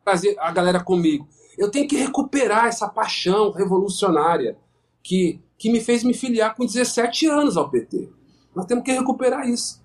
[0.05, 1.29] trazer a galera comigo.
[1.59, 4.57] Eu tenho que recuperar essa paixão revolucionária
[5.03, 8.09] que, que me fez me filiar com 17 anos ao PT.
[8.55, 9.83] Nós temos que recuperar isso.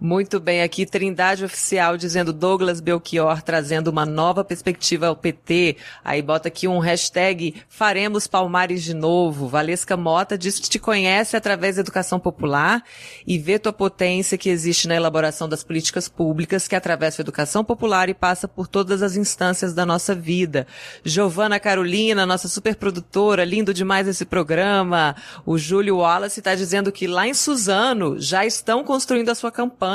[0.00, 5.76] Muito bem, aqui Trindade Oficial dizendo Douglas Belchior trazendo uma nova perspectiva ao PT.
[6.04, 9.48] Aí bota aqui um hashtag Faremos Palmares de novo.
[9.48, 12.84] Valesca Mota diz que te conhece através da educação popular
[13.26, 17.64] e vê tua potência que existe na elaboração das políticas públicas que atravessa a educação
[17.64, 20.64] popular e passa por todas as instâncias da nossa vida.
[21.02, 25.16] Giovana Carolina, nossa superprodutora, lindo demais esse programa.
[25.44, 29.87] O Júlio Wallace está dizendo que lá em Suzano já estão construindo a sua campanha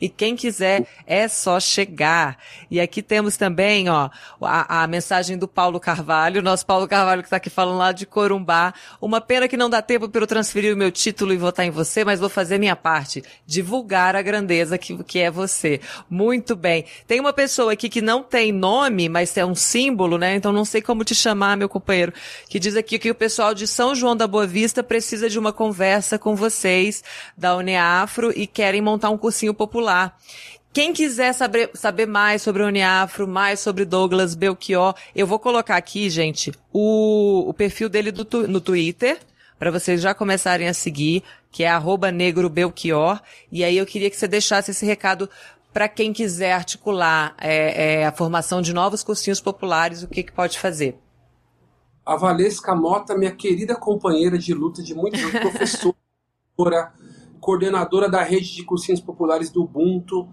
[0.00, 2.38] e quem quiser é só chegar.
[2.70, 7.26] E aqui temos também, ó, a, a mensagem do Paulo Carvalho, nosso Paulo Carvalho que
[7.26, 8.74] está aqui falando lá de Corumbá.
[9.00, 11.70] Uma pena que não dá tempo para eu transferir o meu título e votar em
[11.70, 13.22] você, mas vou fazer minha parte.
[13.46, 15.80] Divulgar a grandeza que, que é você.
[16.08, 16.84] Muito bem.
[17.06, 20.36] Tem uma pessoa aqui que não tem nome, mas é um símbolo, né?
[20.36, 22.12] Então não sei como te chamar, meu companheiro,
[22.48, 25.52] que diz aqui que o pessoal de São João da Boa Vista precisa de uma
[25.52, 27.02] conversa com vocês
[27.36, 30.16] da Uneafro e querem montar um curso cursinho popular.
[30.72, 35.76] Quem quiser saber, saber mais sobre o Uniafro, mais sobre Douglas Belchior, eu vou colocar
[35.76, 39.18] aqui, gente, o, o perfil dele do, no Twitter,
[39.58, 43.20] para vocês já começarem a seguir, que é arroba negro Belchior.
[43.52, 45.28] E aí eu queria que você deixasse esse recado
[45.72, 50.32] para quem quiser articular é, é, a formação de novos cursinhos populares, o que, que
[50.32, 50.96] pode fazer.
[52.04, 56.92] A Valesca Mota, minha querida companheira de luta de muitos anos, professora,
[57.44, 60.26] coordenadora da rede de cursinhos populares do Ubuntu.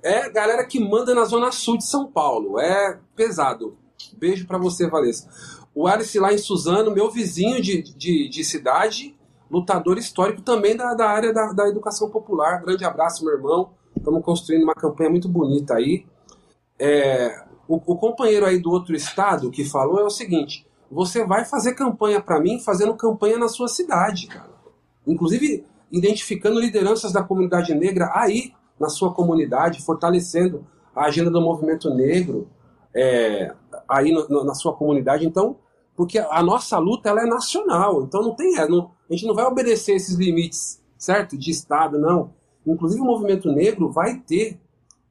[0.00, 2.60] É galera que manda na Zona Sul de São Paulo.
[2.60, 3.76] É pesado.
[4.16, 5.28] Beijo para você, Valesca.
[5.74, 9.16] O Alice lá em Suzano, meu vizinho de, de, de cidade,
[9.50, 12.62] lutador histórico também da, da área da, da educação popular.
[12.62, 13.70] Grande abraço, meu irmão.
[13.96, 16.06] Estamos construindo uma campanha muito bonita aí.
[16.78, 21.44] É, o, o, companheiro aí do outro estado que falou é o seguinte: você vai
[21.44, 24.52] fazer campanha para mim fazendo campanha na sua cidade, cara.
[25.06, 30.66] Inclusive, identificando lideranças da comunidade negra aí na sua comunidade, fortalecendo
[30.96, 32.48] a agenda do movimento negro
[32.94, 33.54] é,
[33.88, 35.26] aí no, no, na sua comunidade.
[35.26, 35.56] Então,
[35.94, 39.34] porque a nossa luta ela é nacional, então não tem, é, não, a gente não
[39.34, 41.36] vai obedecer esses limites, certo?
[41.36, 42.32] De Estado, não.
[42.66, 44.58] Inclusive o movimento negro vai ter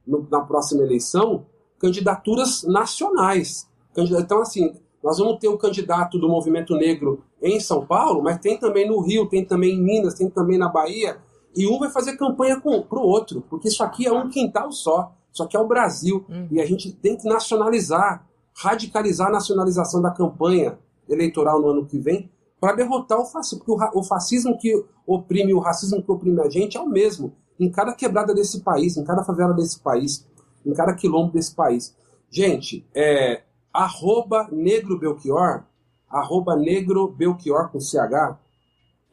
[0.05, 1.45] no, na próxima eleição
[1.79, 3.69] candidaturas nacionais.
[3.95, 4.73] Então, assim,
[5.03, 8.99] nós vamos ter o candidato do movimento negro em São Paulo, mas tem também no
[8.99, 11.17] Rio, tem também em Minas, tem também na Bahia.
[11.55, 15.13] E um vai fazer campanha para o outro, porque isso aqui é um quintal só.
[15.33, 16.25] Isso aqui é o Brasil.
[16.29, 16.47] Hum.
[16.51, 20.77] E a gente tem que nacionalizar radicalizar a nacionalização da campanha
[21.07, 22.29] eleitoral no ano que vem
[22.59, 26.77] para derrotar o fascismo, porque o fascismo que oprime, o racismo que oprime a gente
[26.77, 30.27] é o mesmo em cada quebrada desse país, em cada favela desse país,
[30.65, 31.95] em cada quilombo desse país.
[32.29, 33.41] Gente, é
[33.73, 35.63] arroba negro Belchior,
[36.11, 38.37] arroba negro Belchior com CH,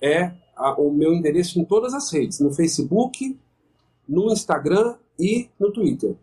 [0.00, 3.38] é a, o meu endereço em todas as redes, no Facebook,
[4.08, 6.16] no Instagram e no Twitter.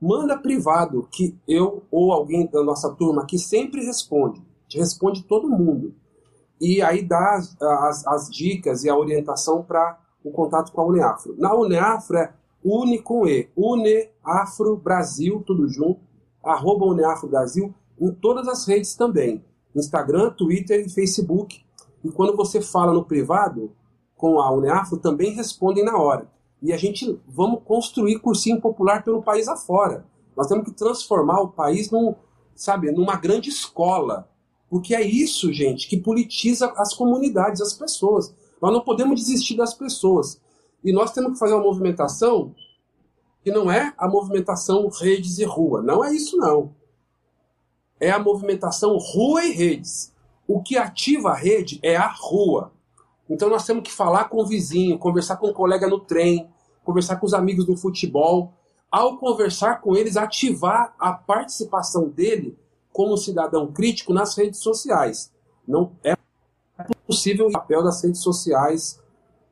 [0.00, 4.42] Manda privado que eu ou alguém da nossa turma aqui sempre responde.
[4.70, 5.94] Responde todo mundo.
[6.60, 10.86] E aí dá as, as, as dicas e a orientação para o contato com a
[10.86, 11.34] Uneafro.
[11.38, 12.32] Na Uneafro é
[12.64, 16.00] Uni com E, Uneafro Brasil, tudo junto,
[16.44, 19.44] arroba Uneafro Brasil, em todas as redes também.
[19.78, 21.64] Instagram, Twitter e Facebook.
[22.04, 23.72] E quando você fala no privado
[24.16, 26.30] com a Uneafro, também respondem na hora.
[26.62, 30.06] E a gente vamos construir cursinho popular pelo país afora.
[30.36, 32.14] Nós temos que transformar o país num,
[32.54, 34.28] sabe, numa grande escola.
[34.68, 38.34] Porque é isso, gente, que politiza as comunidades, as pessoas.
[38.60, 40.40] Nós não podemos desistir das pessoas.
[40.82, 42.54] E nós temos que fazer uma movimentação
[43.42, 45.80] que não é a movimentação redes e rua.
[45.80, 46.74] Não é isso, não.
[47.98, 50.12] É a movimentação rua e redes.
[50.46, 52.72] O que ativa a rede é a rua.
[53.28, 56.48] Então nós temos que falar com o vizinho, conversar com o colega no trem,
[56.84, 58.52] conversar com os amigos no futebol.
[58.90, 62.56] Ao conversar com eles, ativar a participação dele
[62.92, 65.32] como cidadão crítico nas redes sociais.
[65.66, 66.16] Não é
[67.06, 69.00] possível o papel das redes sociais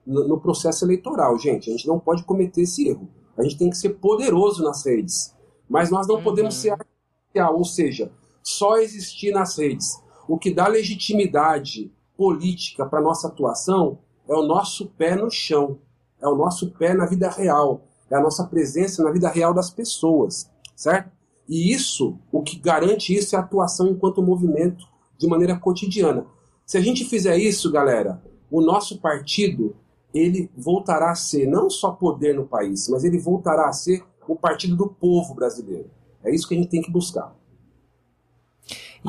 [0.06, 1.68] no, no processo eleitoral, gente.
[1.68, 3.08] A gente não pode cometer esse erro.
[3.36, 5.34] A gente tem que ser poderoso nas redes.
[5.68, 6.22] Mas nós não uhum.
[6.22, 8.12] podemos ser artificial, ou seja,
[8.44, 10.00] só existir nas redes.
[10.28, 15.78] O que dá legitimidade política para nossa atuação é o nosso pé no chão,
[16.20, 19.70] é o nosso pé na vida real, é a nossa presença na vida real das
[19.70, 21.10] pessoas, certo?
[21.48, 24.86] E isso, o que garante isso é a atuação enquanto movimento
[25.18, 26.26] de maneira cotidiana.
[26.64, 29.76] Se a gente fizer isso, galera, o nosso partido
[30.12, 34.36] ele voltará a ser não só poder no país, mas ele voltará a ser o
[34.36, 35.90] partido do povo brasileiro.
[36.22, 37.34] É isso que a gente tem que buscar.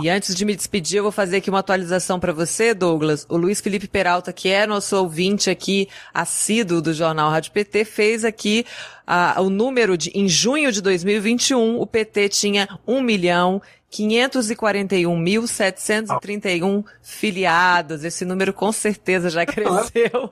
[0.02, 3.26] E antes de me despedir, eu vou fazer aqui uma atualização para você, Douglas.
[3.30, 8.26] O Luiz Felipe Peralta, que é nosso ouvinte aqui, assíduo do Jornal Rádio PT, fez
[8.26, 8.66] aqui
[9.08, 18.04] uh, o número de, em junho de 2021, o PT tinha 1 milhão 541.731 filiados.
[18.04, 20.30] Esse número com certeza já cresceu.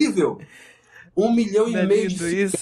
[0.00, 0.38] Incrível!
[1.14, 2.56] Um milhão e é meio de isso.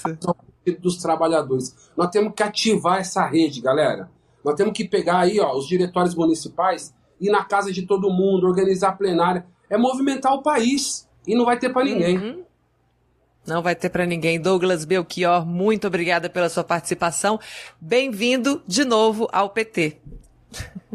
[0.79, 1.73] dos trabalhadores.
[1.95, 4.09] Nós temos que ativar essa rede, galera.
[4.47, 8.47] Nós temos que pegar aí ó, os diretórios municipais, ir na casa de todo mundo,
[8.47, 9.45] organizar plenária.
[9.69, 11.05] É movimentar o país.
[11.27, 12.17] E não vai ter para ninguém.
[12.17, 12.43] Uhum.
[13.45, 14.39] Não vai ter para ninguém.
[14.39, 17.37] Douglas Belchior, muito obrigada pela sua participação.
[17.81, 19.97] Bem-vindo de novo ao PT.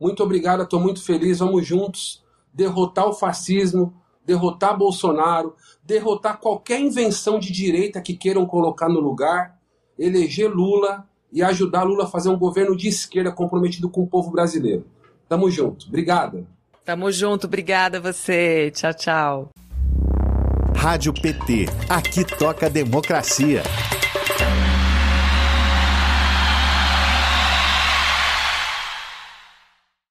[0.00, 1.40] Muito obrigado, estou muito feliz.
[1.40, 3.92] Vamos juntos derrotar o fascismo,
[4.24, 5.54] derrotar Bolsonaro,
[5.84, 9.58] derrotar qualquer invenção de direita que queiram colocar no lugar,
[9.98, 14.30] eleger Lula e ajudar Lula a fazer um governo de esquerda comprometido com o povo
[14.30, 14.84] brasileiro.
[15.28, 15.86] Tamo junto.
[15.86, 16.44] Obrigada.
[16.84, 17.46] Tamo junto.
[17.46, 18.70] Obrigada a você.
[18.74, 19.48] Tchau, tchau.
[20.74, 21.66] Rádio PT.
[21.88, 23.62] Aqui toca democracia.